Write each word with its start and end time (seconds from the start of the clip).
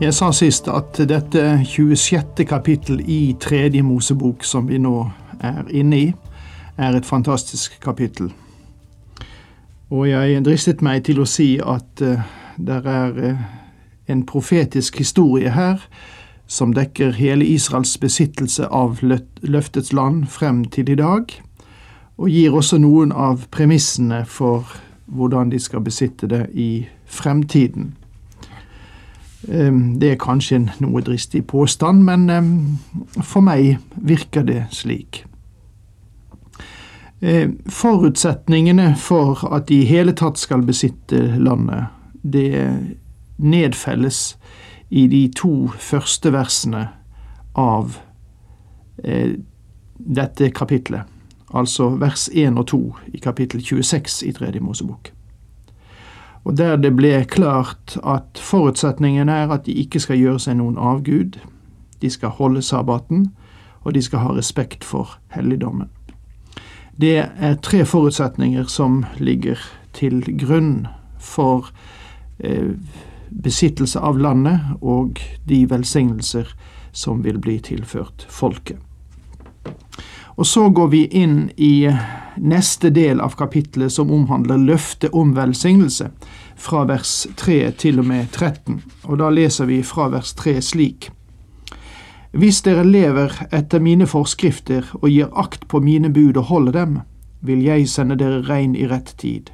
Jeg 0.00 0.14
sa 0.16 0.30
sist 0.32 0.64
at 0.72 0.96
dette 1.10 1.40
26. 1.68 2.46
kapittel 2.48 3.02
i 3.04 3.36
Tredje 3.40 3.82
Mosebok, 3.84 4.46
som 4.48 4.64
vi 4.70 4.78
nå 4.80 4.94
er 5.44 5.68
inne 5.76 5.98
i, 5.98 6.06
er 6.80 6.96
et 6.96 7.04
fantastisk 7.04 7.76
kapittel. 7.84 8.30
Og 9.92 10.08
jeg 10.08 10.40
dristet 10.46 10.80
meg 10.80 11.04
til 11.04 11.20
å 11.20 11.28
si 11.28 11.50
at 11.60 12.00
uh, 12.00 12.24
det 12.56 12.80
er 12.80 13.20
uh, 13.20 13.44
en 14.08 14.24
profetisk 14.24 15.02
historie 15.04 15.52
her 15.52 15.84
som 16.48 16.72
dekker 16.72 17.20
hele 17.20 17.44
Israels 17.44 17.98
besittelse 18.00 18.72
av 18.72 19.04
løftets 19.04 19.92
land 19.92 20.30
frem 20.32 20.64
til 20.64 20.96
i 20.96 20.96
dag, 20.96 21.28
og 22.16 22.32
gir 22.32 22.56
også 22.56 22.80
noen 22.80 23.12
av 23.12 23.50
premissene 23.52 24.24
for 24.24 24.64
hvordan 25.12 25.52
de 25.52 25.60
skal 25.60 25.84
besitte 25.84 26.24
det 26.26 26.46
i 26.56 26.86
fremtiden. 27.04 27.99
Ehm, 29.50 29.98
det 30.00 30.12
er 30.12 30.20
kanskje 30.20 30.56
en 30.60 30.70
noe 30.78 31.02
dristig 31.02 31.42
påstand, 31.50 32.04
men 32.06 32.30
ehm, 32.30 32.78
for 33.18 33.42
meg 33.42 33.78
virker 33.96 34.46
det 34.46 34.62
slik. 34.74 35.24
Ehm, 37.20 37.58
forutsetningene 37.66 38.94
for 38.96 39.42
at 39.50 39.68
de 39.68 39.80
i 39.82 39.88
hele 39.90 40.14
tatt 40.14 40.38
skal 40.38 40.62
besitte 40.62 41.34
landet, 41.38 41.90
det 42.22 42.78
nedfelles 43.38 44.38
i 44.90 45.06
de 45.06 45.26
to 45.34 45.70
første 45.78 46.30
versene 46.32 46.88
av 47.58 47.96
eh, 49.04 49.34
dette 49.98 50.50
kapitlet, 50.50 51.02
altså 51.54 51.96
vers 51.98 52.28
1 52.32 52.58
og 52.58 52.66
2 52.70 52.82
i 53.14 53.22
kapittel 53.22 53.64
26 53.64 54.22
i 54.28 54.32
Tredje 54.36 54.60
Mosebok 54.60 55.10
og 56.44 56.56
der 56.56 56.76
det 56.76 56.94
ble 56.96 57.24
klart 57.28 57.98
at 58.04 58.40
forutsetningen 58.40 59.28
er 59.28 59.52
at 59.52 59.66
de 59.66 59.72
ikke 59.72 60.00
skal 60.00 60.18
gjøre 60.18 60.40
seg 60.40 60.56
noen 60.60 60.78
avgud, 60.78 61.36
de 62.00 62.10
skal 62.10 62.36
holde 62.40 62.62
sabbaten, 62.62 63.30
og 63.84 63.94
de 63.94 64.02
skal 64.02 64.24
ha 64.24 64.32
respekt 64.36 64.84
for 64.84 65.18
helligdommen. 65.34 65.88
Det 67.00 67.16
er 67.18 67.54
tre 67.62 67.84
forutsetninger 67.84 68.64
som 68.68 69.04
ligger 69.18 69.60
til 69.96 70.20
grunn 70.40 70.86
for 71.18 71.70
eh, 72.38 72.76
besittelse 73.30 74.00
av 74.00 74.18
landet 74.18 74.60
og 74.80 75.20
de 75.48 75.64
velsignelser 75.70 76.52
som 76.92 77.22
vil 77.24 77.38
bli 77.38 77.58
tilført 77.64 78.26
folket. 78.28 78.76
Og 80.40 80.46
så 80.46 80.68
går 80.72 80.88
vi 80.88 81.04
inn 81.20 81.50
i 81.56 81.84
neste 82.40 82.88
del 82.90 83.18
av 83.20 83.34
kapittelet 83.36 83.92
som 83.92 84.08
omhandler 84.08 84.56
løftet 84.56 85.12
om 85.12 85.34
velsignelse, 85.36 86.06
fra 86.56 86.86
vers 86.88 87.26
3 87.36 87.58
til 87.82 88.00
og 88.00 88.08
med 88.08 88.30
13. 88.32 88.78
Og 89.04 89.20
da 89.20 89.28
leser 89.28 89.68
vi 89.68 89.82
fra 89.84 90.08
vers 90.08 90.32
3 90.40 90.56
slik. 90.64 91.10
Hvis 92.32 92.62
dere 92.64 92.86
lever 92.88 93.36
etter 93.52 93.84
mine 93.84 94.08
forskrifter 94.08 94.88
og 95.02 95.10
gir 95.10 95.28
akt 95.36 95.68
på 95.68 95.84
mine 95.84 96.08
bud 96.08 96.40
og 96.40 96.48
holder 96.48 96.78
dem, 96.80 96.98
vil 97.44 97.60
jeg 97.60 97.88
sende 97.92 98.16
dere 98.16 98.40
regn 98.48 98.72
i 98.76 98.88
rett 98.88 99.12
tid. 99.20 99.52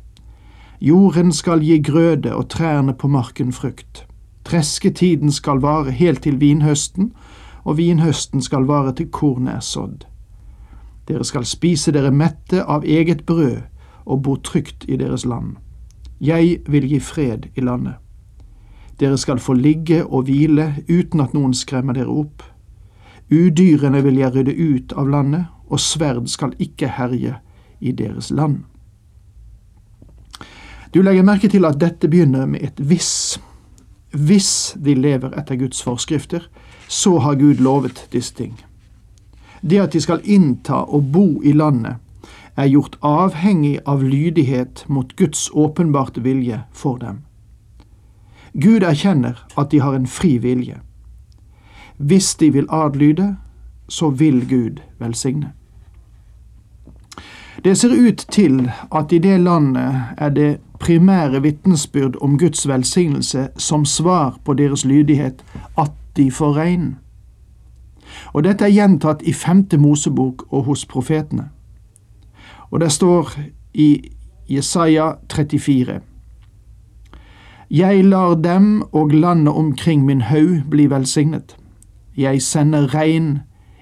Jorden 0.78 1.32
skal 1.32 1.66
gi 1.66 1.80
grøde 1.82 2.30
og 2.30 2.50
trærne 2.54 2.94
på 2.94 3.10
marken 3.10 3.50
frukt. 3.50 4.04
Tresketiden 4.46 5.34
skal 5.34 5.64
vare 5.66 5.90
helt 5.90 6.22
til 6.22 6.38
vinhøsten, 6.38 7.10
og 7.64 7.80
vinhøsten 7.82 8.38
skal 8.38 8.70
vare 8.70 8.94
til 8.94 9.10
kornet 9.10 9.58
er 9.58 9.64
sådd. 9.74 10.06
Dere 11.06 11.24
skal 11.24 11.46
spise 11.46 11.92
dere 11.94 12.10
mette 12.10 12.64
av 12.64 12.84
eget 12.84 13.26
brød 13.26 13.62
og 14.06 14.22
bo 14.22 14.36
trygt 14.36 14.84
i 14.88 14.96
deres 14.96 15.24
land. 15.24 15.56
Jeg 16.20 16.60
vil 16.66 16.88
gi 16.88 17.00
fred 17.00 17.48
i 17.54 17.60
landet. 17.60 17.94
Dere 19.00 19.18
skal 19.18 19.38
få 19.38 19.52
ligge 19.52 20.04
og 20.04 20.24
hvile 20.26 20.72
uten 20.88 21.20
at 21.20 21.34
noen 21.36 21.54
skremmer 21.54 21.94
dere 21.94 22.12
opp. 22.12 22.42
Udyrene 23.30 24.00
vil 24.02 24.16
jeg 24.22 24.32
rydde 24.34 24.54
ut 24.56 24.94
av 24.96 25.10
landet, 25.10 25.44
og 25.66 25.80
sverd 25.82 26.28
skal 26.30 26.54
ikke 26.62 26.88
herje 26.96 27.34
i 27.80 27.92
deres 27.92 28.30
land. 28.30 28.62
Du 30.94 31.02
legger 31.02 31.26
merke 31.26 31.50
til 31.50 31.66
at 31.68 31.80
dette 31.80 32.08
begynner 32.08 32.46
med 32.46 32.62
et 32.62 32.78
hvis. 32.80 33.38
Hvis 34.16 34.76
de 34.80 34.94
lever 34.94 35.34
etter 35.36 35.58
Guds 35.60 35.82
forskrifter, 35.82 36.46
så 36.88 37.18
har 37.18 37.34
Gud 37.34 37.60
lovet 37.60 38.06
disse 38.12 38.34
ting. 38.34 38.54
Det 39.62 39.80
at 39.80 39.92
de 39.92 40.00
skal 40.00 40.20
innta 40.24 40.84
og 40.84 41.12
bo 41.12 41.42
i 41.42 41.52
landet, 41.52 41.96
er 42.56 42.66
gjort 42.72 42.96
avhengig 43.04 43.78
av 43.86 44.02
lydighet 44.02 44.84
mot 44.88 45.16
Guds 45.16 45.50
åpenbarte 45.52 46.22
vilje 46.24 46.62
for 46.72 46.96
dem. 46.96 47.22
Gud 48.54 48.82
erkjenner 48.82 49.36
at 49.56 49.70
de 49.70 49.80
har 49.80 49.94
en 49.94 50.06
fri 50.06 50.38
vilje. 50.40 50.80
Hvis 51.96 52.34
de 52.34 52.50
vil 52.52 52.66
adlyde, 52.72 53.36
så 53.88 54.10
vil 54.10 54.48
Gud 54.48 54.80
velsigne. 54.98 55.52
Det 57.64 57.78
ser 57.78 57.92
ut 58.08 58.26
til 58.30 58.70
at 58.94 59.12
i 59.12 59.18
det 59.18 59.40
landet 59.40 60.02
er 60.16 60.28
det 60.28 60.58
primære 60.78 61.42
vitnesbyrd 61.42 62.16
om 62.20 62.38
Guds 62.38 62.68
velsignelse 62.68 63.48
som 63.56 63.84
svar 63.84 64.38
på 64.44 64.54
deres 64.54 64.84
lydighet 64.84 65.44
at 65.78 65.92
de 66.16 66.30
får 66.30 66.52
regn. 66.56 66.96
Og 68.32 68.44
dette 68.44 68.64
er 68.64 68.74
gjentatt 68.74 69.22
i 69.22 69.32
femte 69.32 69.78
Mosebok 69.78 70.46
og 70.50 70.64
hos 70.70 70.86
profetene. 70.86 71.48
Og 72.70 72.80
det 72.80 72.92
står 72.92 73.32
i 73.74 74.10
Jesaja 74.48 75.12
34. 75.32 76.00
Jeg 77.70 78.04
lar 78.04 78.34
dem 78.34 78.82
og 78.92 79.10
landet 79.10 79.54
omkring 79.54 80.04
min 80.04 80.20
haug 80.20 80.70
bli 80.70 80.86
velsignet. 80.90 81.56
Jeg 82.16 82.42
sender 82.42 82.94
regn 82.94 83.38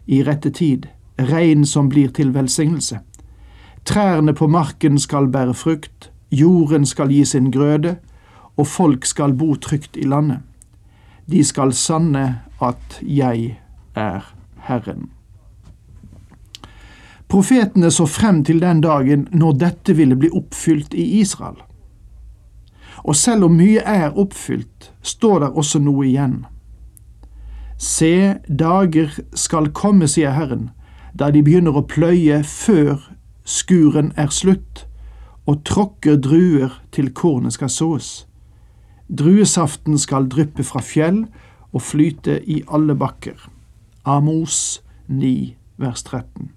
i 0.06 0.22
rette 0.22 0.50
tid, 0.50 0.86
regn 1.18 1.66
som 1.66 1.88
blir 1.88 2.08
til 2.08 2.34
velsignelse. 2.34 2.98
Trærne 3.84 4.32
på 4.32 4.46
marken 4.46 4.98
skal 4.98 5.28
bære 5.28 5.54
frukt, 5.54 6.10
jorden 6.32 6.86
skal 6.86 7.12
gi 7.12 7.24
sin 7.24 7.50
grøde, 7.50 7.96
og 8.56 8.66
folk 8.66 9.04
skal 9.04 9.34
bo 9.34 9.54
trygt 9.54 9.96
i 9.96 10.06
landet. 10.08 10.38
De 11.30 11.44
skal 11.44 11.72
sanne 11.72 12.40
at 12.62 13.00
jeg 13.02 13.58
er 13.94 14.35
Herren. 14.69 15.11
Profetene 17.29 17.91
så 17.91 18.06
frem 18.06 18.44
til 18.44 18.61
den 18.62 18.81
dagen 18.85 19.29
når 19.32 19.56
dette 19.61 19.96
ville 19.96 20.17
bli 20.17 20.31
oppfylt 20.31 20.94
i 20.94 21.20
Israel. 21.20 21.56
Og 23.05 23.17
selv 23.17 23.49
om 23.49 23.56
mye 23.58 23.81
er 23.81 24.17
oppfylt, 24.19 24.93
står 25.02 25.41
der 25.43 25.56
også 25.58 25.81
noe 25.82 26.06
igjen. 26.06 26.44
Se, 27.76 28.38
dager 28.49 29.11
skal 29.35 29.73
komme, 29.75 30.08
sier 30.08 30.32
Herren, 30.32 30.70
da 31.12 31.31
de 31.35 31.43
begynner 31.44 31.76
å 31.76 31.85
pløye 31.90 32.43
før 32.47 33.02
skuren 33.44 34.12
er 34.17 34.31
slutt, 34.32 34.87
og 35.44 35.64
tråkker 35.69 36.17
druer 36.17 36.79
til 36.94 37.11
kornet 37.12 37.58
skal 37.58 37.69
sås. 37.69 38.12
Druesaften 39.08 39.99
skal 40.00 40.31
dryppe 40.32 40.64
fra 40.64 40.81
fjell 40.81 41.26
og 41.75 41.82
flyte 41.85 42.38
i 42.49 42.62
alle 42.73 42.97
bakker. 42.97 43.37
Amos 44.04 44.84
9, 45.08 45.56
vers 45.76 46.02
13. 46.02 46.50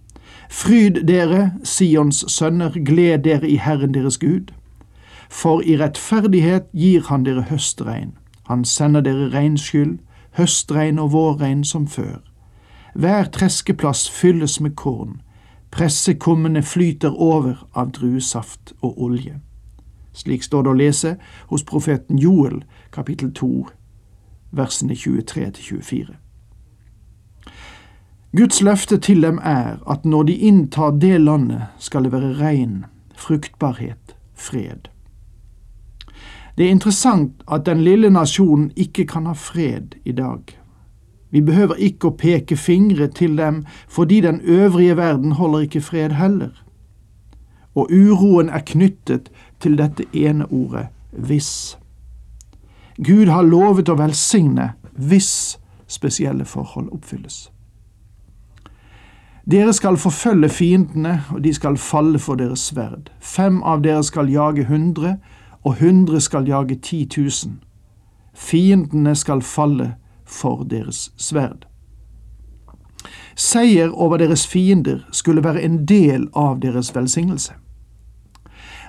Fryd 0.49 1.03
dere, 1.07 1.53
Sions 1.63 2.25
sønner, 2.27 2.71
gled 2.85 3.23
dere 3.23 3.47
i 3.49 3.55
Herren 3.55 3.93
deres 3.93 4.17
Gud. 4.17 4.51
For 5.29 5.61
i 5.61 5.77
rettferdighet 5.79 6.67
gir 6.73 7.07
han 7.07 7.23
dere 7.23 7.45
høstregn. 7.47 8.17
Han 8.51 8.65
sender 8.65 9.01
dere 9.01 9.29
regnskyld, 9.31 9.97
høstregn 10.35 10.99
og 10.99 11.11
vårregn 11.11 11.63
som 11.63 11.87
før. 11.87 12.19
Hver 12.95 13.31
treskeplass 13.31 14.09
fylles 14.09 14.59
med 14.59 14.75
korn, 14.75 15.21
pressekummene 15.71 16.63
flyter 16.63 17.15
over 17.15 17.63
av 17.73 17.95
druesaft 17.95 18.73
og 18.81 19.01
olje. 19.01 19.39
Slik 20.11 20.43
står 20.43 20.67
det 20.67 20.71
å 20.71 20.79
lese 20.83 21.17
hos 21.47 21.63
profeten 21.63 22.19
Joel, 22.19 22.63
kapittel 22.91 23.31
2, 23.31 23.67
versene 24.51 24.95
23 24.95 25.51
til 25.51 25.63
24. 25.79 26.26
Guds 28.35 28.61
løfte 28.61 28.97
til 28.97 29.21
dem 29.23 29.39
er 29.43 29.77
at 29.89 30.05
når 30.05 30.23
de 30.23 30.33
inntar 30.35 30.91
det 30.91 31.21
landet, 31.21 31.61
skal 31.79 32.03
det 32.03 32.11
være 32.11 32.33
regn, 32.41 32.85
fruktbarhet, 33.15 34.15
fred. 34.35 34.91
Det 36.57 36.65
er 36.65 36.69
interessant 36.69 37.43
at 37.51 37.65
den 37.65 37.81
lille 37.81 38.09
nasjonen 38.09 38.71
ikke 38.75 39.05
kan 39.05 39.25
ha 39.25 39.33
fred 39.33 39.95
i 40.05 40.11
dag. 40.11 40.41
Vi 41.29 41.41
behøver 41.41 41.75
ikke 41.75 42.09
å 42.09 42.17
peke 42.19 42.57
fingre 42.57 43.07
til 43.07 43.37
dem, 43.37 43.65
fordi 43.87 44.21
den 44.21 44.41
øvrige 44.43 44.97
verden 44.97 45.31
holder 45.31 45.59
ikke 45.59 45.81
fred 45.81 46.11
heller. 46.11 46.51
Og 47.75 47.91
uroen 47.91 48.49
er 48.49 48.65
knyttet 48.65 49.29
til 49.59 49.77
dette 49.77 50.03
ene 50.13 50.51
ordet 50.51 50.87
hvis. 51.11 51.77
Gud 52.97 53.27
har 53.29 53.45
lovet 53.45 53.89
å 53.89 53.95
velsigne 53.99 54.73
hvis 54.97 55.59
spesielle 55.87 56.45
forhold 56.45 56.89
oppfylles. 56.91 57.51
Dere 59.51 59.73
skal 59.73 59.97
forfølge 59.97 60.49
fiendene, 60.49 61.21
og 61.31 61.43
de 61.43 61.53
skal 61.53 61.77
falle 61.77 62.19
for 62.19 62.35
deres 62.35 62.65
sverd. 62.67 63.07
Fem 63.19 63.61
av 63.63 63.79
dere 63.83 64.03
skal 64.03 64.27
jage 64.27 64.65
hundre, 64.67 65.17
og 65.63 65.77
hundre 65.79 66.19
skal 66.21 66.47
jage 66.47 66.75
ti 66.83 67.05
tusen. 67.05 67.61
Fiendene 68.35 69.15
skal 69.15 69.41
falle 69.41 69.93
for 70.25 70.63
deres 70.67 71.13
sverd. 71.15 71.63
Seier 73.35 73.89
over 73.89 74.17
deres 74.17 74.47
fiender 74.47 75.05
skulle 75.11 75.43
være 75.43 75.61
en 75.61 75.85
del 75.85 76.27
av 76.35 76.59
deres 76.59 76.91
velsignelse. 76.95 77.53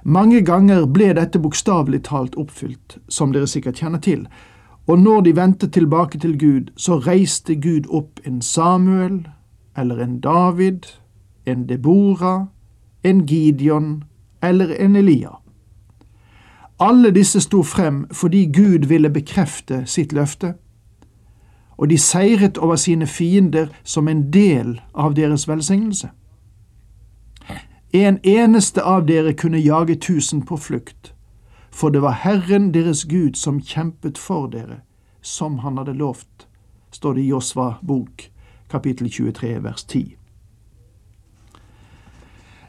Mange 0.05 0.41
ganger 0.43 0.87
ble 0.87 1.13
dette 1.15 1.39
bokstavelig 1.39 2.03
talt 2.11 2.35
oppfylt, 2.35 2.99
som 3.09 3.33
dere 3.33 3.47
sikkert 3.47 3.79
kjenner 3.79 4.03
til, 4.03 4.27
og 4.89 4.99
når 4.99 5.21
de 5.21 5.37
vendte 5.37 5.69
tilbake 5.71 6.19
til 6.19 6.39
Gud, 6.39 6.71
så 6.77 6.99
reiste 6.99 7.55
Gud 7.55 7.87
opp 7.93 8.21
en 8.27 8.43
Samuel, 8.43 9.27
eller 9.79 10.03
en 10.03 10.21
David, 10.21 10.87
en 11.47 11.67
Deborah, 11.69 12.47
en 13.03 13.27
Gideon 13.27 14.05
eller 14.43 14.75
en 14.81 14.97
Elia. 14.97 15.31
Alle 16.79 17.11
disse 17.11 17.41
sto 17.41 17.63
frem 17.63 18.07
fordi 18.15 18.45
Gud 18.55 18.87
ville 18.87 19.11
bekrefte 19.11 19.83
sitt 19.87 20.13
løfte, 20.13 20.55
og 21.79 21.91
de 21.91 21.99
seiret 21.99 22.59
over 22.59 22.77
sine 22.77 23.07
fiender 23.07 23.67
som 23.85 24.09
en 24.09 24.31
del 24.33 24.81
av 24.95 25.15
deres 25.15 25.49
velsignelse. 25.49 26.11
En 27.93 28.19
eneste 28.23 28.83
av 28.83 29.07
dere 29.07 29.33
kunne 29.33 29.59
jage 29.59 29.95
tusen 29.95 30.43
på 30.43 30.57
flukt, 30.57 31.15
for 31.71 31.91
det 31.91 32.03
var 32.03 32.21
Herren 32.23 32.75
deres 32.75 33.05
Gud 33.05 33.35
som 33.35 33.61
kjempet 33.61 34.19
for 34.19 34.47
dere, 34.47 34.83
som 35.23 35.59
han 35.59 35.79
hadde 35.79 35.95
lovt, 35.95 36.49
står 36.91 37.15
det 37.15 37.23
i 37.23 37.31
Josva 37.31 37.75
bok, 37.83 38.31
kapittel 38.71 39.11
23, 39.11 39.63
vers 39.65 39.85
10. 39.85 40.17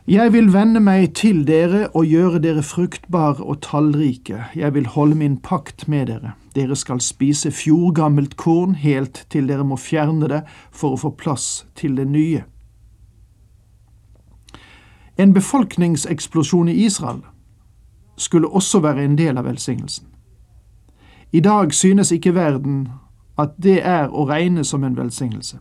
Jeg 0.10 0.34
vil 0.34 0.54
vende 0.54 0.80
meg 0.82 1.12
til 1.14 1.44
dere 1.46 1.84
og 1.94 2.06
gjøre 2.10 2.40
dere 2.42 2.64
fruktbare 2.66 3.44
og 3.44 3.60
tallrike. 3.62 4.40
Jeg 4.56 4.74
vil 4.74 4.88
holde 4.88 5.16
min 5.16 5.38
pakt 5.38 5.88
med 5.88 6.08
dere. 6.08 6.32
Dere 6.56 6.76
skal 6.76 7.02
spise 7.02 7.52
fjordgammelt 7.52 8.34
korn 8.38 8.74
helt 8.76 9.28
til 9.30 9.48
dere 9.48 9.64
må 9.64 9.78
fjerne 9.78 10.32
det 10.32 10.42
for 10.72 10.96
å 10.96 11.02
få 11.04 11.14
plass 11.14 11.68
til 11.76 11.94
det 11.98 12.08
nye. 12.10 12.42
En 15.20 15.34
befolkningseksplosjon 15.34 16.74
i 16.74 16.80
Israel 16.88 17.22
skulle 18.18 18.48
også 18.48 18.80
være 18.80 19.06
en 19.06 19.18
del 19.18 19.38
av 19.38 19.46
velsignelsen. 19.46 20.08
I 21.32 21.40
dag 21.40 21.74
synes 21.74 22.12
ikke 22.12 22.34
verden 22.34 22.88
at 23.38 23.54
det 23.62 23.82
er 23.86 24.10
å 24.10 24.26
regne 24.26 24.64
som 24.66 24.84
en 24.84 24.98
velsignelse. 24.98 25.60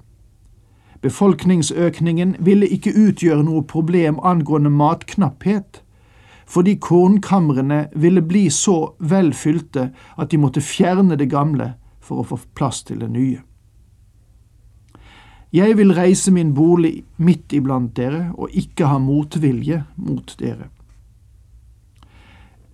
Befolkningsøkningen 1.00 2.37
ville 2.43 2.67
ikke 2.67 2.95
utgjøre 2.97 3.45
noe 3.47 3.62
problem 3.62 4.19
angående 4.27 4.71
matknapphet, 4.71 5.83
fordi 6.49 6.75
kornkamrene 6.81 7.87
ville 7.95 8.23
bli 8.25 8.49
så 8.50 8.95
velfylte 8.99 9.91
at 10.19 10.31
de 10.33 10.41
måtte 10.41 10.65
fjerne 10.65 11.19
det 11.21 11.29
gamle 11.31 11.75
for 12.00 12.23
å 12.23 12.27
få 12.27 12.41
plass 12.56 12.83
til 12.89 13.05
det 13.05 13.11
nye. 13.12 13.43
Jeg 15.53 15.77
vil 15.79 15.95
reise 15.97 16.33
min 16.33 16.50
bolig 16.55 17.05
midt 17.17 17.53
iblant 17.56 17.95
dere 17.97 18.33
og 18.37 18.53
ikke 18.53 18.89
ha 18.91 18.99
motvilje 19.00 19.85
mot 19.97 20.35
dere. 20.41 20.69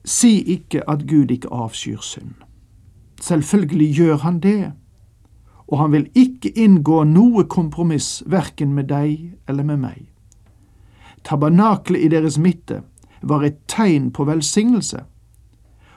Si 0.05 0.41
ikke 0.57 0.83
at 0.91 1.05
Gud 1.09 1.31
ikke 1.31 1.53
avskyr 1.55 2.03
synd. 2.03 2.35
Selvfølgelig 3.23 3.93
gjør 3.95 4.17
han 4.25 4.41
det 4.43 4.73
og 5.69 5.79
han 5.79 5.93
vil 5.93 6.09
ikke 6.15 6.53
inngå 6.59 7.05
noe 7.09 7.45
kompromiss 7.45 8.23
verken 8.27 8.75
med 8.75 8.91
deg 8.91 9.33
eller 9.49 9.65
med 9.65 9.81
meg. 9.81 10.03
Tabernaklet 11.25 12.05
i 12.05 12.09
deres 12.13 12.39
midte 12.39 12.83
var 13.23 13.45
et 13.45 13.63
tegn 13.69 14.11
på 14.13 14.25
velsignelse, 14.29 15.05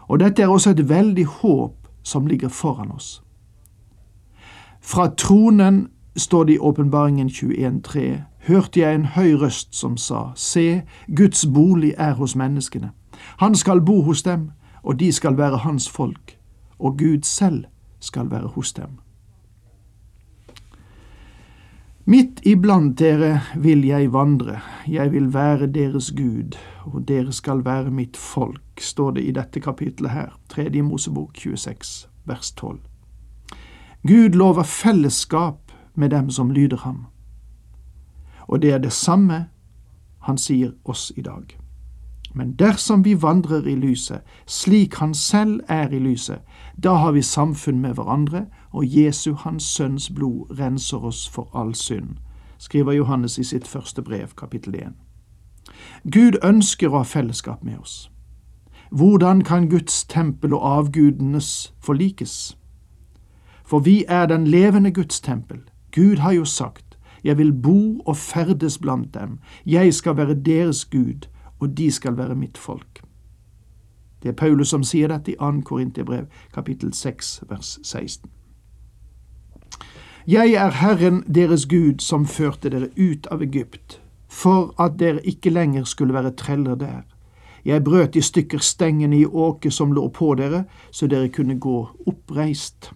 og 0.08 0.20
dette 0.20 0.42
er 0.42 0.48
også 0.48 0.72
et 0.72 0.90
veldig 0.90 1.26
håp 1.26 1.88
som 2.04 2.28
ligger 2.28 2.50
foran 2.50 2.92
oss. 2.92 3.22
Fra 4.80 5.10
tronen 5.10 5.88
står 6.16 6.44
det 6.44 6.54
i 6.54 6.60
Åpenbaringen 6.60 7.28
21.3, 7.28 8.22
hørte 8.48 8.80
jeg 8.80 8.96
en 8.96 9.06
høy 9.06 9.34
røst 9.36 9.76
som 9.76 9.98
sa, 9.98 10.32
Se, 10.36 10.82
Guds 11.16 11.46
bolig 11.46 11.94
er 11.98 12.14
hos 12.14 12.36
menneskene. 12.36 12.92
Han 13.38 13.56
skal 13.56 13.82
bo 13.82 14.02
hos 14.02 14.24
dem, 14.24 14.52
og 14.84 15.00
de 15.00 15.12
skal 15.12 15.38
være 15.38 15.58
hans 15.58 15.90
folk, 15.90 16.38
og 16.80 16.98
Gud 16.98 17.24
selv 17.24 17.66
skal 18.00 18.32
være 18.32 18.48
hos 18.48 18.74
dem. 18.74 19.00
Midt 22.08 22.40
iblant 22.48 22.94
dere 23.00 23.42
vil 23.60 23.82
jeg 23.84 24.14
vandre, 24.14 24.62
jeg 24.88 25.12
vil 25.12 25.34
være 25.34 25.68
deres 25.68 26.14
Gud, 26.16 26.56
og 26.86 27.02
dere 27.08 27.34
skal 27.36 27.66
være 27.66 27.92
mitt 27.92 28.18
folk, 28.18 28.80
står 28.80 29.12
det 29.18 29.24
i 29.28 29.34
dette 29.36 29.60
kapitlet 29.60 30.14
her, 30.14 30.30
tredje 30.48 30.82
Mosebok 30.82 31.36
26, 31.36 32.08
vers 32.24 32.52
12. 32.52 32.80
Gud 34.08 34.40
lover 34.40 34.64
fellesskap 34.64 35.72
med 35.96 36.10
dem 36.10 36.30
som 36.30 36.52
lyder 36.52 36.78
ham, 36.78 37.06
og 38.48 38.62
det 38.62 38.72
er 38.72 38.80
det 38.80 38.94
samme 38.96 39.50
han 40.24 40.38
sier 40.40 40.72
oss 40.86 41.12
i 41.18 41.22
dag. 41.22 41.58
Men 42.34 42.56
dersom 42.56 43.04
vi 43.04 43.22
vandrer 43.22 43.68
i 43.68 43.76
lyset, 43.76 44.22
slik 44.46 44.96
Han 44.96 45.14
selv 45.14 45.60
er 45.68 45.90
i 45.90 46.00
lyset, 46.00 46.40
da 46.84 46.94
har 46.94 47.12
vi 47.12 47.22
samfunn 47.22 47.82
med 47.82 47.94
hverandre, 47.94 48.46
og 48.78 48.98
Jesu, 48.98 49.34
Hans 49.34 49.64
Sønns 49.64 50.10
blod, 50.10 50.60
renser 50.60 50.98
oss 50.98 51.30
for 51.30 51.50
all 51.54 51.76
synd, 51.76 52.18
skriver 52.58 52.92
Johannes 52.92 53.38
i 53.38 53.44
sitt 53.44 53.68
første 53.68 54.02
brev, 54.02 54.28
kapittel 54.38 54.76
1. 54.76 54.94
Gud 56.14 56.38
ønsker 56.46 56.94
å 56.94 57.02
ha 57.02 57.08
fellesskap 57.10 57.64
med 57.66 57.80
oss. 57.80 57.96
Hvordan 58.92 59.42
kan 59.42 59.70
Guds 59.70 60.04
tempel 60.06 60.54
og 60.54 60.68
avgudenes 60.70 61.74
forlikes? 61.82 62.58
For 63.66 63.80
vi 63.80 64.06
er 64.08 64.30
den 64.30 64.48
levende 64.48 64.92
Guds 64.92 65.20
tempel. 65.22 65.66
Gud 65.92 66.18
har 66.18 66.32
jo 66.32 66.46
sagt, 66.46 66.84
Jeg 67.24 67.38
vil 67.38 67.54
bo 67.54 68.00
og 68.06 68.18
ferdes 68.18 68.78
blant 68.78 69.14
dem, 69.14 69.40
jeg 69.66 69.94
skal 69.94 70.18
være 70.18 70.44
deres 70.46 70.86
Gud, 70.86 71.28
og 71.60 71.78
de 71.78 71.92
skal 71.92 72.18
være 72.18 72.36
mitt 72.36 72.58
folk. 72.58 73.02
Det 74.24 74.30
er 74.30 74.34
Paulus 74.34 74.70
som 74.70 74.84
sier 74.84 75.08
dette 75.08 75.32
i 75.32 75.36
2. 75.36 75.62
Korinterbrev, 75.66 76.26
kapittel 76.54 76.94
6, 76.94 77.44
vers 77.50 77.80
16. 77.84 78.37
Jeg 80.28 80.52
er 80.52 80.70
Herren 80.70 81.24
deres 81.36 81.66
Gud 81.66 82.02
som 82.04 82.26
førte 82.28 82.68
dere 82.70 82.90
ut 83.00 83.28
av 83.32 83.40
Egypt, 83.42 84.02
for 84.28 84.74
at 84.76 84.98
dere 85.00 85.22
ikke 85.24 85.50
lenger 85.50 85.86
skulle 85.88 86.14
være 86.14 86.34
treller 86.36 86.76
der. 86.76 87.06
Jeg 87.66 87.84
brøt 87.84 88.16
i 88.16 88.22
stykker 88.22 88.60
stengene 88.60 89.22
i 89.22 89.26
åket 89.26 89.74
som 89.74 89.94
lå 89.96 90.10
på 90.12 90.34
dere, 90.36 90.66
så 90.92 91.08
dere 91.08 91.30
kunne 91.32 91.56
gå 91.56 91.78
oppreist. 92.06 92.92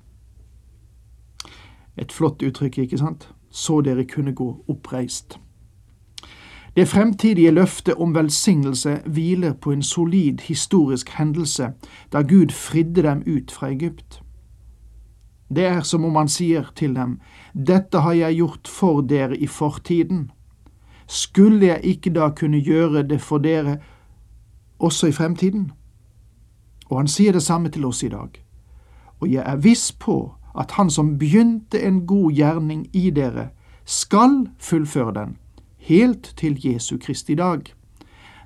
Et 1.98 2.12
flott 2.12 2.44
uttrykk, 2.44 2.78
ikke 2.78 3.00
sant? 3.00 3.30
Så 3.50 3.80
dere 3.82 4.04
kunne 4.04 4.34
gå 4.36 4.50
oppreist. 4.68 5.40
Det 6.76 6.88
fremtidige 6.88 7.52
løftet 7.52 7.96
om 7.96 8.16
velsignelse 8.16 8.98
hviler 9.06 9.54
på 9.54 9.72
en 9.72 9.84
solid 9.84 10.44
historisk 10.50 11.10
hendelse 11.16 11.72
da 12.12 12.22
Gud 12.28 12.52
fridde 12.52 13.08
dem 13.08 13.24
ut 13.24 13.52
fra 13.52 13.72
Egypt. 13.72 14.20
Det 15.56 15.66
er 15.66 15.82
som 15.82 16.06
om 16.06 16.16
han 16.16 16.30
sier 16.32 16.72
til 16.76 16.96
dem, 16.96 17.20
Dette 17.54 18.00
har 18.00 18.14
jeg 18.14 18.36
gjort 18.36 18.68
for 18.68 19.02
dere 19.02 19.38
i 19.38 19.48
fortiden. 19.48 20.32
Skulle 21.08 21.66
jeg 21.66 21.84
ikke 21.84 22.14
da 22.16 22.30
kunne 22.30 22.62
gjøre 22.64 23.04
det 23.04 23.22
for 23.22 23.38
dere 23.38 23.78
også 24.80 25.08
i 25.08 25.12
fremtiden? 25.12 25.72
Og 26.90 26.98
han 26.98 27.08
sier 27.08 27.34
det 27.34 27.44
samme 27.44 27.70
til 27.70 27.86
oss 27.86 28.04
i 28.04 28.10
dag. 28.10 28.30
Og 29.20 29.32
jeg 29.32 29.44
er 29.46 29.60
viss 29.60 29.92
på 29.92 30.34
at 30.56 30.72
han 30.72 30.90
som 30.90 31.18
begynte 31.20 31.82
en 31.84 32.06
god 32.08 32.32
gjerning 32.32 32.88
i 32.94 33.10
dere, 33.10 33.50
skal 33.86 34.48
fullføre 34.60 35.14
den 35.14 35.38
helt 35.82 36.34
til 36.38 36.60
Jesu 36.64 36.98
Kristi 36.98 37.36
dag. 37.36 37.62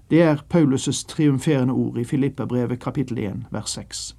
Det 0.10 0.22
er 0.22 0.44
Paulus' 0.54 1.06
triumferende 1.08 1.74
ord 1.74 1.98
i 1.98 2.04
Filippabrevet 2.04 2.80
kapittel 2.80 3.18
1 3.18 3.46
vers 3.52 3.70
6. 3.70 4.16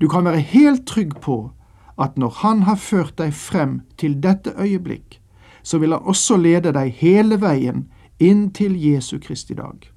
Du 0.00 0.08
kan 0.08 0.24
være 0.24 0.40
helt 0.40 0.86
trygg 0.86 1.20
på 1.20 1.50
at 1.98 2.18
når 2.18 2.28
Han 2.42 2.62
har 2.62 2.76
ført 2.76 3.18
deg 3.18 3.34
frem 3.34 3.80
til 3.96 4.18
dette 4.22 4.52
øyeblikk, 4.58 5.20
så 5.62 5.78
vil 5.78 5.92
Han 5.92 6.02
også 6.06 6.36
lede 6.36 6.72
deg 6.72 6.92
hele 7.00 7.40
veien 7.40 7.86
inn 8.18 8.50
til 8.52 8.76
Jesu 8.76 9.18
Kristi 9.18 9.54
dag. 9.54 9.90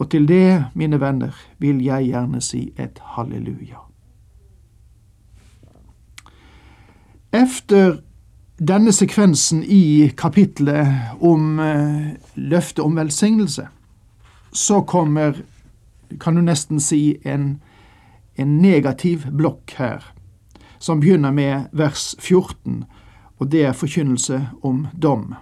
Og 0.00 0.10
til 0.10 0.28
det, 0.28 0.64
mine 0.74 1.00
venner, 1.00 1.36
vil 1.58 1.82
jeg 1.84 2.04
gjerne 2.08 2.40
si 2.40 2.72
et 2.80 3.00
halleluja. 3.16 3.84
Efter 7.32 8.00
denne 8.58 8.92
sekvensen 8.92 9.62
i 9.62 10.10
kapitlet 10.16 10.88
om 11.20 11.60
eh, 11.60 12.16
løftet 12.34 12.84
om 12.84 12.96
velsignelse, 12.96 13.68
så 14.52 14.80
kommer, 14.80 15.36
kan 16.20 16.34
du 16.34 16.42
nesten 16.42 16.80
si, 16.80 17.16
en, 17.24 17.60
en 18.36 18.56
negativ 18.58 19.28
blokk 19.36 19.76
her, 19.78 20.02
som 20.80 21.00
begynner 21.00 21.30
med 21.30 21.68
vers 21.72 22.14
14, 22.18 22.84
og 23.38 23.52
det 23.52 23.64
er 23.64 23.76
forkynnelse 23.76 24.40
om 24.62 24.86
dom. 25.02 25.34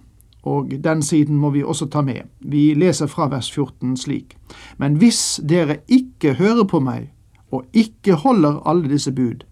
Og 0.43 0.71
den 0.85 1.03
siden 1.03 1.37
må 1.37 1.51
vi 1.51 1.63
også 1.63 1.87
ta 1.87 2.03
med. 2.03 2.27
Vi 2.41 2.75
leser 2.75 3.07
fra 3.07 3.29
vers 3.29 3.51
14 3.53 3.97
slik. 3.97 4.37
Men 4.79 4.95
hvis 4.95 5.41
dere 5.49 5.77
ikke 5.89 6.35
hører 6.35 6.65
på 6.65 6.81
meg, 6.81 7.13
og 7.51 7.65
ikke 7.73 8.15
holder 8.15 8.63
alle 8.67 8.89
disse 8.91 9.13
bud, 9.13 9.45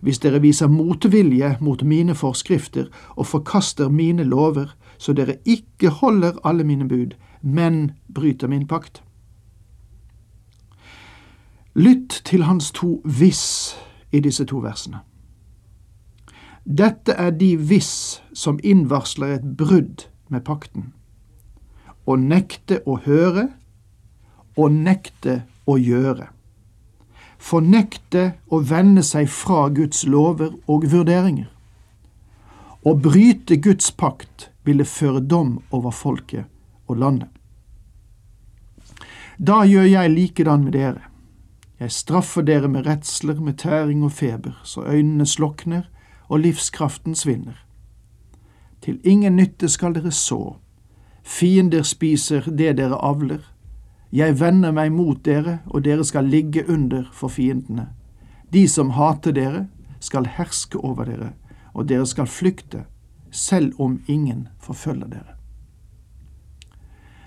hvis 0.00 0.18
dere 0.18 0.40
viser 0.40 0.68
motvilje 0.68 1.56
mot 1.60 1.82
mine 1.82 2.14
forskrifter 2.14 2.86
og 3.16 3.26
forkaster 3.26 3.88
mine 3.88 4.24
lover, 4.24 4.76
så 4.98 5.12
dere 5.12 5.36
ikke 5.44 5.88
holder 5.88 6.40
alle 6.44 6.64
mine 6.64 6.88
bud, 6.88 7.16
men 7.42 7.92
bryter 8.14 8.48
min 8.48 8.66
pakt. 8.66 9.02
Lytt 11.74 12.22
til 12.24 12.42
hans 12.42 12.72
to 12.72 13.02
hvis 13.04 13.76
i 14.12 14.20
disse 14.20 14.44
to 14.44 14.58
versene. 14.58 14.98
Dette 16.64 17.12
er 17.12 17.30
de 17.30 17.54
hvis 17.56 18.20
som 18.36 18.60
innvarsler 18.62 19.38
et 19.38 19.46
brudd 19.56 20.06
med 20.28 20.44
pakten. 20.46 20.92
Å 22.06 22.16
nekte 22.16 22.82
å 22.86 22.98
høre 23.06 23.48
og 24.56 24.74
nekte 24.74 25.42
å 25.66 25.78
gjøre 25.80 26.30
fornekte 27.40 28.34
å 28.52 28.60
vende 28.60 29.02
seg 29.06 29.28
fra 29.32 29.68
Guds 29.72 30.04
lover 30.06 30.52
og 30.70 30.86
vurderinger. 30.92 31.48
Å 32.84 32.94
bryte 32.96 33.56
Guds 33.60 33.90
pakt 33.92 34.48
ville 34.64 34.86
føre 34.88 35.20
dom 35.20 35.58
over 35.70 35.92
folket 35.92 36.48
og 36.88 37.00
landet. 37.00 37.28
Da 39.40 39.62
gjør 39.64 39.88
jeg 39.88 40.12
likedan 40.12 40.66
med 40.66 40.76
dere. 40.76 41.06
Jeg 41.80 41.96
straffer 41.96 42.44
dere 42.44 42.68
med 42.68 42.84
redsler, 42.84 43.38
med 43.40 43.56
tæring 43.56 44.04
og 44.04 44.12
feber, 44.12 44.58
så 44.64 44.84
øynene 44.84 45.24
slokner 45.24 45.86
og 46.30 46.40
livskraften 46.40 47.14
svinner. 47.14 47.58
Til 48.80 49.00
ingen 49.04 49.36
nytte 49.36 49.68
skal 49.68 49.94
dere 49.94 50.12
så. 50.14 50.56
Fiender 51.22 51.82
spiser 51.82 52.46
det 52.46 52.76
dere 52.78 52.96
avler. 53.02 53.42
Jeg 54.12 54.40
vender 54.40 54.72
meg 54.72 54.92
mot 54.92 55.18
dere, 55.24 55.58
og 55.66 55.84
dere 55.84 56.04
skal 56.04 56.30
ligge 56.30 56.64
under 56.68 57.10
for 57.12 57.28
fiendene. 57.28 57.90
De 58.52 58.68
som 58.68 58.94
hater 58.96 59.34
dere, 59.34 59.66
skal 60.00 60.26
herske 60.26 60.78
over 60.78 61.04
dere, 61.04 61.32
og 61.74 61.88
dere 61.88 62.06
skal 62.06 62.26
flykte, 62.26 62.84
selv 63.30 63.80
om 63.80 64.00
ingen 64.08 64.48
forfølger 64.58 65.06
dere. 65.12 65.36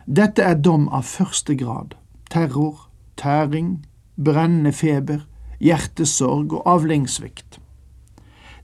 Dette 0.08 0.44
er 0.44 0.58
dom 0.60 0.90
av 0.90 1.06
første 1.08 1.56
grad. 1.56 1.94
Terror, 2.30 2.90
tæring, 3.16 3.86
brennende 4.18 4.74
feber, 4.74 5.24
hjertesorg 5.60 6.54
og 6.54 6.64
avlingssvikt. 6.68 7.63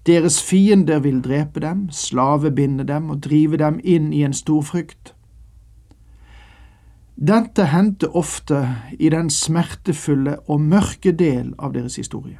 Deres 0.07 0.43
fiender 0.43 0.99
vil 0.99 1.21
drepe 1.21 1.59
dem, 1.59 1.89
slavebinde 1.91 2.83
dem 2.83 3.09
og 3.09 3.23
drive 3.23 3.57
dem 3.57 3.79
inn 3.83 4.13
i 4.13 4.23
en 4.23 4.33
stor 4.33 4.61
frykt. 4.61 5.13
Dette 7.19 7.65
hendte 7.65 8.07
ofte 8.15 8.61
i 8.99 9.09
den 9.09 9.29
smertefulle 9.29 10.37
og 10.47 10.61
mørke 10.61 11.11
del 11.11 11.51
av 11.59 11.73
deres 11.73 11.95
historie. 11.99 12.39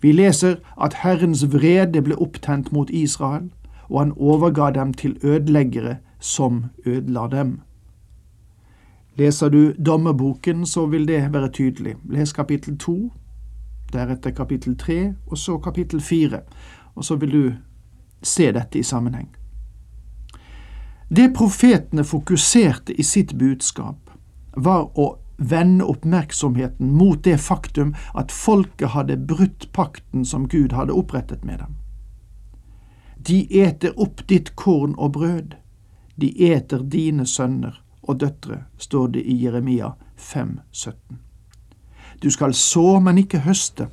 Vi 0.00 0.12
leser 0.12 0.56
at 0.80 0.96
Herrens 1.04 1.44
vrede 1.52 2.00
ble 2.02 2.16
opptent 2.16 2.72
mot 2.72 2.90
Israel, 2.90 3.50
og 3.88 4.00
han 4.00 4.14
overga 4.16 4.70
dem 4.70 4.94
til 4.94 5.18
ødeleggere 5.22 5.98
som 6.18 6.64
ødela 6.86 7.28
dem. 7.28 7.60
Leser 9.16 9.48
du 9.48 9.72
dommerboken, 9.86 10.66
så 10.66 10.86
vil 10.86 11.08
det 11.08 11.32
være 11.32 11.48
tydelig. 11.48 11.96
Les 12.08 12.32
kapittel 12.32 12.78
to, 12.78 13.12
deretter 13.92 14.34
kapittel 14.36 14.76
tre, 14.78 15.14
og 15.26 15.38
så 15.38 15.58
kapittel 15.58 16.00
fire, 16.00 16.42
og 16.94 17.04
så 17.04 17.16
vil 17.16 17.32
du 17.32 17.52
se 18.22 18.52
dette 18.52 18.78
i 18.78 18.82
sammenheng. 18.86 19.28
Det 21.08 21.34
profetene 21.36 22.04
fokuserte 22.04 22.94
i 22.96 23.04
sitt 23.04 23.34
budskap, 23.38 24.10
var 24.56 24.88
å 24.98 25.18
vende 25.36 25.84
oppmerksomheten 25.84 26.92
mot 26.96 27.24
det 27.24 27.38
faktum 27.40 27.94
at 28.14 28.32
folket 28.32 28.94
hadde 28.94 29.16
brutt 29.16 29.68
pakten 29.72 30.24
som 30.24 30.48
Gud 30.48 30.72
hadde 30.72 30.92
opprettet 30.92 31.44
med 31.44 31.58
dem. 31.58 31.76
De 33.16 33.44
eter 33.62 33.98
opp 34.00 34.24
ditt 34.28 34.54
korn 34.56 34.94
og 34.98 35.12
brød, 35.18 35.54
de 36.16 36.32
eter 36.52 36.82
dine 36.82 37.26
sønner 37.26 37.82
og 38.02 38.20
døtre, 38.20 38.64
står 38.78 39.12
det 39.16 39.26
i 39.26 39.36
Jeremia 39.44 39.92
5, 40.16 40.60
17. 40.72 41.20
Du 42.22 42.30
skal 42.30 42.54
så, 42.54 43.00
men 43.00 43.18
ikke 43.18 43.42
høste, 43.42 43.88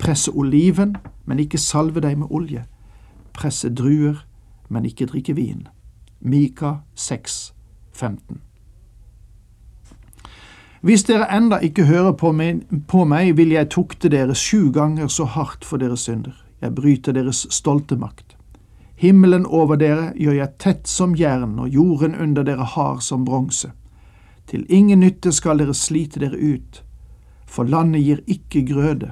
presse 0.00 0.30
oliven, 0.30 0.96
men 1.26 1.38
ikke 1.38 1.58
salve 1.58 2.00
deg 2.00 2.16
med 2.18 2.30
olje, 2.30 2.64
presse 3.36 3.68
druer, 3.68 4.24
men 4.68 4.84
ikke 4.88 5.06
drikke 5.06 5.34
vin. 5.36 5.66
Mika 6.20 6.78
6, 6.94 7.52
15. 7.92 8.40
Hvis 10.80 11.04
dere 11.04 11.26
enda 11.34 11.58
ikke 11.58 11.84
hører 11.84 12.12
på 12.12 12.32
meg, 12.32 12.62
på 12.88 13.04
meg, 13.04 13.36
vil 13.36 13.52
jeg 13.52 13.68
tukte 13.74 14.08
dere 14.08 14.34
sju 14.34 14.70
ganger 14.72 15.10
så 15.10 15.26
hardt 15.26 15.64
for 15.66 15.76
deres 15.76 16.06
synder. 16.06 16.36
Jeg 16.62 16.74
bryter 16.74 17.12
deres 17.12 17.46
stolte 17.50 17.96
makt. 17.98 18.36
Himmelen 18.98 19.46
over 19.46 19.76
dere 19.78 20.12
gjør 20.16 20.38
jeg 20.40 20.54
tett 20.58 20.88
som 20.90 21.14
jern, 21.18 21.58
og 21.58 21.68
jorden 21.68 22.14
under 22.14 22.42
dere 22.46 22.64
hard 22.64 23.02
som 23.02 23.24
bronse. 23.24 23.70
Til 24.46 24.64
ingen 24.68 25.00
nytte 25.00 25.32
skal 25.34 25.58
dere 25.60 25.74
slite 25.74 26.22
dere 26.22 26.38
ut, 26.38 26.82
for 27.48 27.64
landet 27.64 28.04
gir 28.04 28.20
ikke 28.28 28.66
grøde, 28.68 29.10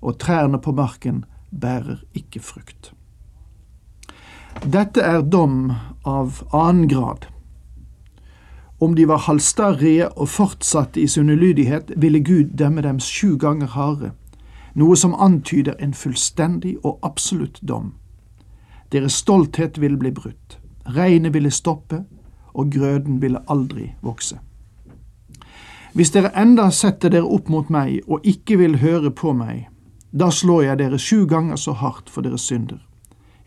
og 0.00 0.20
trærne 0.20 0.60
på 0.60 0.72
marken 0.72 1.24
bærer 1.50 2.04
ikke 2.14 2.40
frukt. 2.44 2.92
Dette 4.62 5.00
er 5.00 5.22
dom 5.22 5.72
av 6.04 6.42
annen 6.52 6.88
grad. 6.90 7.28
Om 8.80 8.94
de 8.94 9.08
var 9.10 9.24
halvstarrige 9.26 10.08
og 10.08 10.28
fortsatte 10.28 11.00
i 11.00 11.06
sin 11.06 11.30
ulydighet, 11.30 11.92
ville 11.96 12.20
Gud 12.20 12.54
dømme 12.58 12.82
dem 12.82 13.00
sju 13.02 13.36
ganger 13.38 13.72
hardere, 13.74 14.12
noe 14.74 14.96
som 14.96 15.16
antyder 15.18 15.78
en 15.82 15.94
fullstendig 15.94 16.76
og 16.84 16.98
absolutt 17.02 17.58
dom. 17.62 17.94
Deres 18.92 19.18
stolthet 19.18 19.80
ville 19.80 19.98
bli 19.98 20.12
brutt, 20.14 20.58
regnet 20.86 21.34
ville 21.34 21.50
stoppe, 21.50 22.04
og 22.54 22.70
grøden 22.72 23.22
ville 23.22 23.42
aldri 23.50 23.92
vokse. 24.02 24.38
Hvis 25.98 26.12
dere 26.14 26.28
enda 26.38 26.68
setter 26.70 27.10
dere 27.10 27.26
opp 27.26 27.48
mot 27.50 27.70
meg 27.74 28.04
og 28.06 28.22
ikke 28.22 28.60
vil 28.60 28.76
høre 28.78 29.10
på 29.10 29.32
meg, 29.34 29.64
da 30.14 30.28
slår 30.30 30.60
jeg 30.62 30.78
dere 30.78 31.00
sju 31.02 31.24
ganger 31.26 31.58
så 31.58 31.72
hardt 31.74 32.06
for 32.06 32.22
deres 32.22 32.44
synder. 32.46 32.78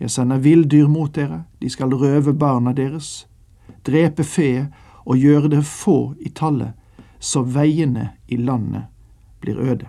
Jeg 0.04 0.12
sender 0.12 0.42
villdyr 0.44 0.90
mot 0.92 1.14
dere, 1.16 1.46
de 1.64 1.70
skal 1.72 1.96
røve 1.96 2.34
barna 2.36 2.74
deres, 2.76 3.24
drepe 3.88 4.28
fe 4.28 4.68
og 5.06 5.24
gjøre 5.24 5.54
det 5.56 5.62
få 5.64 5.96
i 6.20 6.34
tallet, 6.36 6.76
så 7.24 7.46
veiene 7.48 8.10
i 8.28 8.36
landet 8.36 8.92
blir 9.40 9.56
øde. 9.72 9.88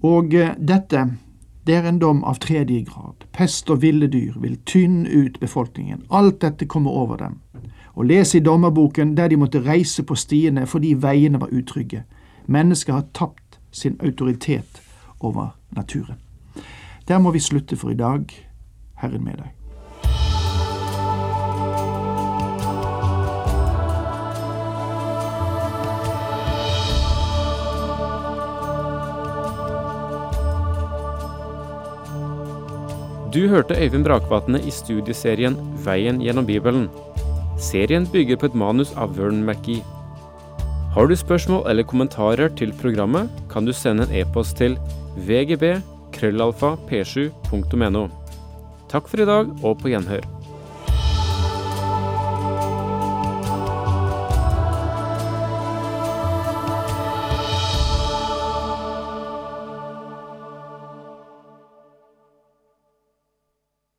Og 0.00 0.32
eh, 0.32 0.56
dette, 0.56 1.04
det 1.68 1.76
er 1.76 1.92
en 1.92 2.00
dom 2.00 2.24
av 2.24 2.40
tredje 2.40 2.80
grad. 2.88 3.28
Pest 3.36 3.68
og 3.68 3.84
ville 3.84 4.08
dyr 4.08 4.40
vil 4.40 4.56
tynne 4.64 5.04
ut 5.04 5.36
befolkningen. 5.36 6.06
Alt 6.08 6.40
dette 6.40 6.64
kommer 6.64 6.96
over 6.96 7.20
dem. 7.20 7.42
Og 7.94 8.04
lese 8.04 8.38
i 8.38 8.40
dommerboken 8.40 9.16
der 9.16 9.28
de 9.28 9.36
måtte 9.36 9.62
reise 9.64 10.02
på 10.02 10.14
stiene 10.14 10.66
fordi 10.66 10.94
veiene 10.94 11.40
var 11.40 11.52
utrygge. 11.52 12.04
Mennesket 12.46 12.94
har 12.94 13.08
tapt 13.14 13.60
sin 13.70 13.96
autoritet 14.00 14.82
over 15.20 15.56
naturen. 15.70 16.20
Der 17.08 17.18
må 17.18 17.30
vi 17.30 17.38
slutte 17.38 17.76
for 17.76 17.90
i 17.90 17.94
dag. 17.94 18.24
Herren 18.96 19.24
med 19.24 19.36
deg. 19.36 19.50
Du 33.32 33.48
hørte 33.48 33.74
Øyvind 33.74 34.04
Brakvatne 34.04 34.60
i 34.60 34.70
studieserien 34.70 35.56
Veien 35.84 36.20
gjennom 36.20 36.46
Bibelen. 36.46 36.90
Serien 37.58 38.06
bygger 38.06 38.36
på 38.36 38.50
et 38.50 38.54
manus 38.58 38.92
av 38.96 39.16
Vern 39.16 39.44
McGee. 39.44 39.84
Har 40.92 41.08
du 41.08 41.16
spørsmål 41.16 41.64
eller 41.70 41.88
kommentarer 41.88 42.52
til 42.56 42.72
programmet, 42.80 43.30
kan 43.50 43.64
du 43.64 43.72
sende 43.72 44.04
en 44.04 44.14
e-post 44.20 44.58
til 44.60 44.76
vgb 45.16 45.78
krøllalfa 46.12 46.74
p7.no. 46.90 48.06
Takk 48.92 49.08
for 49.08 49.22
i 49.22 49.28
dag, 49.28 49.48
og 49.64 49.78
på 49.80 49.88
gjenhør. 49.88 50.41